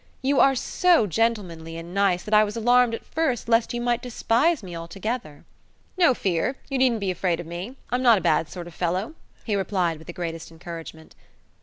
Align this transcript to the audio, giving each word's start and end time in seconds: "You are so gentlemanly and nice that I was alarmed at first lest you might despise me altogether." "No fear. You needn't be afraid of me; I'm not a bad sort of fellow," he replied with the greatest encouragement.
"You 0.23 0.39
are 0.39 0.55
so 0.55 1.05
gentlemanly 1.05 1.77
and 1.77 1.93
nice 1.93 2.23
that 2.23 2.33
I 2.33 2.43
was 2.43 2.57
alarmed 2.57 2.95
at 2.95 3.05
first 3.05 3.47
lest 3.47 3.71
you 3.71 3.79
might 3.79 4.01
despise 4.01 4.63
me 4.63 4.75
altogether." 4.75 5.45
"No 5.95 6.15
fear. 6.15 6.55
You 6.71 6.79
needn't 6.79 7.01
be 7.01 7.11
afraid 7.11 7.39
of 7.39 7.45
me; 7.45 7.75
I'm 7.91 8.01
not 8.01 8.17
a 8.17 8.21
bad 8.21 8.49
sort 8.49 8.65
of 8.65 8.73
fellow," 8.73 9.13
he 9.43 9.55
replied 9.55 9.99
with 9.99 10.07
the 10.07 10.13
greatest 10.13 10.49
encouragement. 10.49 11.13